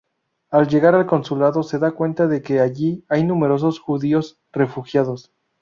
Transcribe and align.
Al 0.49 0.67
llegar 0.67 0.95
al 0.95 1.05
consulado 1.05 1.61
se 1.61 1.77
da 1.77 1.91
cuenta 1.91 2.25
de 2.25 2.41
que 2.41 2.59
allí 2.59 3.05
hay 3.07 3.23
numerosos 3.23 3.77
judíos 3.79 4.39
refugiados. 4.51 5.31